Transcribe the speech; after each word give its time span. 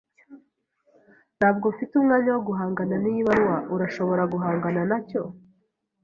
Ntabwo 1.37 1.65
mfite 1.73 1.93
umwanya 1.95 2.29
wo 2.35 2.41
guhangana 2.47 2.95
niyi 3.01 3.21
baruwa. 3.27 3.57
Urashobora 3.73 4.23
guhangana 4.33 4.81
nacyo? 4.91 5.21